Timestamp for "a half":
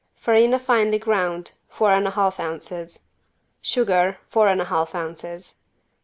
2.07-2.39, 4.59-4.95